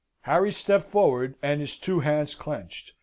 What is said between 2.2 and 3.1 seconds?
clenched.